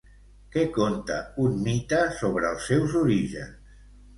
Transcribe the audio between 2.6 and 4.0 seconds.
seus orígens?